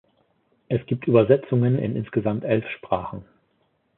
[0.67, 3.23] Es gibt Übersetzungen in insgesamt elf Sprachen.